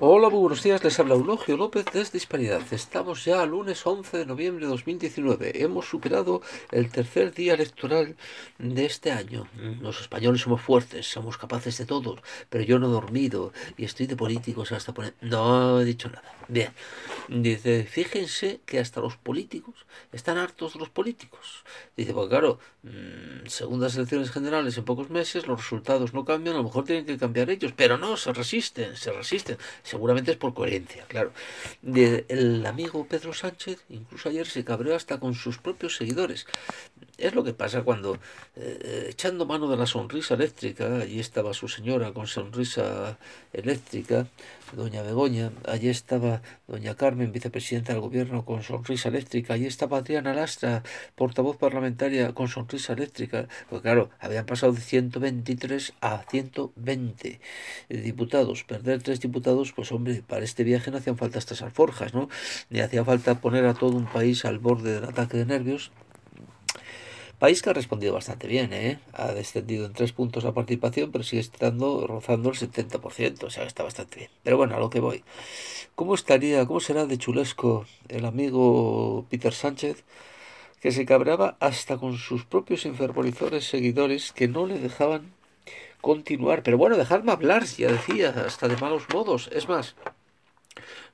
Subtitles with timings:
[0.00, 0.84] Hola, muy buenos días.
[0.84, 2.62] Les habla Eulogio López desde Disparidad.
[2.70, 5.60] Estamos ya lunes 11 de noviembre de 2019.
[5.60, 6.40] Hemos superado
[6.70, 8.14] el tercer día electoral
[8.58, 9.48] de este año.
[9.80, 14.06] Los españoles somos fuertes, somos capaces de todo, pero yo no he dormido y estoy
[14.06, 15.14] de políticos hasta poner...
[15.20, 16.22] No he dicho nada.
[16.46, 16.72] Bien.
[17.28, 19.74] Dice, fíjense que hasta los políticos
[20.12, 21.64] están hartos de los políticos.
[21.94, 26.58] Dice, pues claro, mm, segundas elecciones generales en pocos meses, los resultados no cambian, a
[26.58, 29.58] lo mejor tienen que cambiar ellos, pero no, se resisten, se resisten.
[29.88, 31.32] Seguramente es por coherencia, claro.
[31.82, 36.46] el amigo Pedro Sánchez, incluso ayer se cabreó hasta con sus propios seguidores.
[37.16, 38.18] Es lo que pasa cuando,
[38.54, 43.18] eh, echando mano de la sonrisa eléctrica, allí estaba su señora con sonrisa
[43.54, 44.26] eléctrica,
[44.72, 50.34] doña Begoña, allí estaba doña Carmen, vicepresidenta del gobierno, con sonrisa eléctrica, allí estaba Adriana
[50.34, 50.82] Lastra,
[51.16, 57.40] portavoz parlamentaria, con sonrisa eléctrica, porque claro, habían pasado de 123 a 120
[57.88, 62.28] diputados, perder tres diputados, pues hombre, para este viaje no hacían falta estas alforjas, ¿no?
[62.68, 65.92] Ni hacía falta poner a todo un país al borde del ataque de nervios,
[67.38, 68.98] País que ha respondido bastante bien, ¿eh?
[69.12, 73.62] Ha descendido en tres puntos la participación, pero sigue estando rozando el 70%, o sea,
[73.62, 74.30] está bastante bien.
[74.42, 75.22] Pero bueno, a lo que voy.
[75.94, 80.02] ¿Cómo estaría, cómo será de chulesco el amigo Peter Sánchez,
[80.80, 85.37] que se cabreaba hasta con sus propios enfermorizadores seguidores que no le dejaban
[86.00, 86.62] continuar?
[86.62, 89.50] Pero bueno, dejadme hablar, ya decía, hasta de malos modos.
[89.52, 89.96] Es más,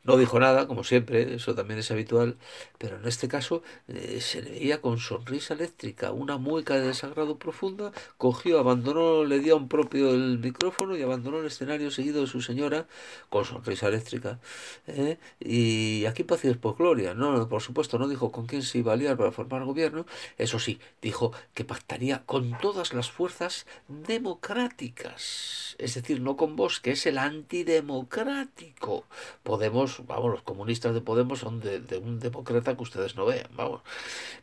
[0.04, 2.36] no dijo nada, como siempre, eso también es habitual,
[2.78, 7.38] pero en este caso eh, se le veía con sonrisa eléctrica, una mueca de desagrado
[7.38, 12.20] profunda, cogió, abandonó, le dio a un propio el micrófono y abandonó el escenario seguido
[12.20, 12.86] de su señora
[13.28, 14.38] con sonrisa eléctrica.
[14.86, 15.18] ¿eh?
[15.40, 17.14] Y aquí y después gloria.
[17.14, 20.06] No, por supuesto, no dijo con quién se iba a liar para formar gobierno,
[20.38, 26.80] eso sí, dijo que pactaría con todas las fuerzas democráticas, es decir, no con vos,
[26.80, 29.04] que es el antidemocrático.
[29.42, 29.73] Podemos
[30.06, 33.82] vamos, los comunistas de Podemos son de, un demócrata que ustedes no vean, vamos.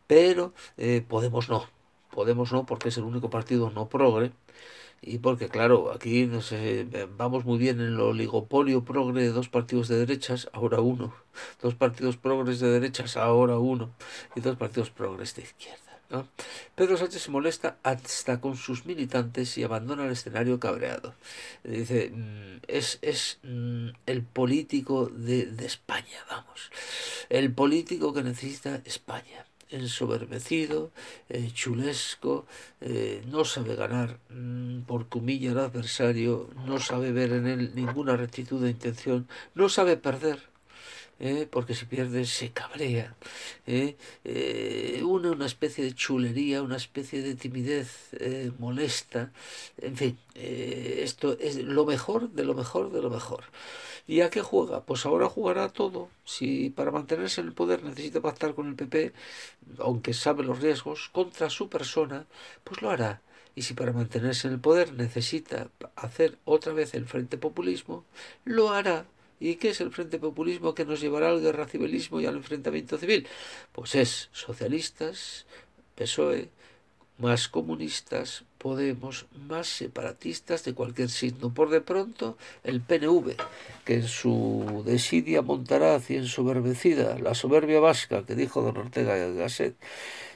[0.07, 1.65] Pero eh, Podemos no,
[2.11, 4.31] Podemos no, porque es el único partido no progre.
[5.01, 6.87] Y porque, claro, aquí no sé,
[7.17, 11.13] vamos muy bien en el oligopolio progre de dos partidos de derechas, ahora uno.
[11.61, 13.91] Dos partidos progres de derechas, ahora uno.
[14.35, 15.90] Y dos partidos progres de izquierda.
[16.75, 21.13] Pedro Sánchez se molesta hasta con sus militantes y abandona el escenario cabreado.
[21.63, 26.71] Dice, mm, es, es mm, el político de, de España, vamos.
[27.29, 30.91] El político que necesita España ensoberbecido,
[31.29, 32.45] eh, chulesco,
[32.81, 38.17] eh, no sabe ganar mm, porque humilla al adversario, no sabe ver en él ninguna
[38.17, 40.50] rectitud de intención, no sabe perder
[41.21, 41.47] ¿eh?
[41.49, 43.15] porque si pierde se cabrea.
[43.67, 43.95] ¿eh?
[44.25, 48.09] Eh, une una especie de chulería, una especie de timidez
[48.59, 49.31] molesta.
[49.77, 53.43] En fin, esto es lo mejor de lo mejor de lo mejor.
[54.07, 54.83] ¿Y a qué juega?
[54.83, 56.09] Pues ahora jugará todo.
[56.25, 59.13] Si para mantenerse en el poder necesita pactar con el PP,
[59.77, 62.25] aunque sabe los riesgos, contra su persona,
[62.63, 63.21] pues lo hará.
[63.55, 68.05] Y si para mantenerse en el poder necesita hacer otra vez el Frente Populismo,
[68.43, 69.05] lo hará.
[69.41, 72.99] ¿Y qué es el Frente Populismo que nos llevará al guerra civilismo y al enfrentamiento
[72.99, 73.27] civil?
[73.71, 75.47] Pues es socialistas,
[75.95, 76.51] PSOE,
[77.17, 81.51] más comunistas, Podemos, más separatistas de cualquier signo.
[81.51, 83.35] Por de pronto, el PNV,
[83.85, 89.75] que en su desidia montaraz y ensoberbecida, la soberbia vasca que dijo don Ortega Gasset,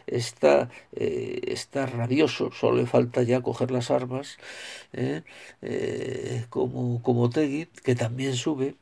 [0.08, 4.38] está, eh, está rabioso, solo le falta ya coger las armas,
[4.94, 5.24] eh,
[5.62, 8.76] eh, como, como Tegui, que también sube,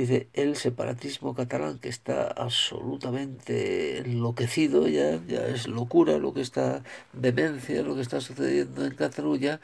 [0.00, 6.82] dice el separatismo catalán que está absolutamente enloquecido ya, ya es locura lo que está,
[7.12, 9.60] demencia lo que está sucediendo en Cataluña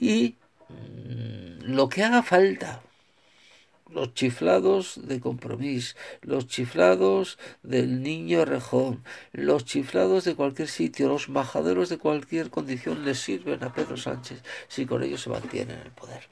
[0.00, 0.36] y
[0.68, 2.82] mm, lo que haga falta
[3.90, 11.28] los chiflados de compromiso, los chiflados del niño rejón, los chiflados de cualquier sitio, los
[11.28, 15.80] majaderos de cualquier condición le sirven a Pedro Sánchez si con ellos se mantiene en
[15.80, 16.22] el poder.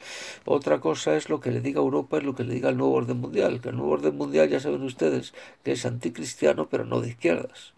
[0.45, 2.95] Otra cosa es lo que le diga Europa y lo que le diga el nuevo
[2.95, 7.01] orden mundial, que el nuevo orden mundial ya saben ustedes que es anticristiano pero no
[7.01, 7.75] de izquierdas,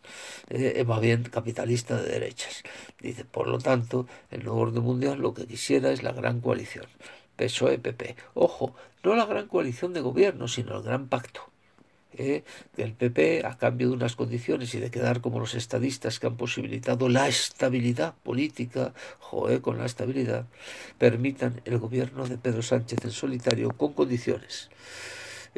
[0.50, 2.62] eh, es más bien capitalista de derechas.
[3.00, 6.86] Dice, por lo tanto, el nuevo orden mundial lo que quisiera es la gran coalición.
[7.36, 8.16] PSOE-PP.
[8.34, 11.50] Ojo, no la gran coalición de gobierno, sino el gran pacto.
[12.16, 12.44] ¿eh?
[12.76, 16.36] del PP a cambio de unas condiciones y de quedar como los estadistas que han
[16.36, 20.46] posibilitado la estabilidad política, joe, con la estabilidad,
[20.98, 24.70] permitan el gobierno de Pedro Sánchez en solitario con condiciones.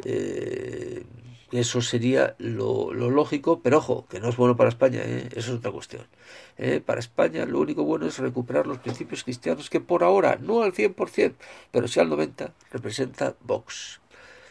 [0.05, 1.03] Eh,
[1.51, 5.29] eso sería lo, lógico, pero ojo, que no es bueno para España, ¿eh?
[5.31, 6.05] eso es otra cuestión.
[6.57, 6.81] ¿eh?
[6.85, 10.73] Para España lo único bueno es recuperar los principios cristianos que por ahora, no al
[10.73, 11.35] 100%,
[11.71, 14.01] pero sí al 90%, representa Vox.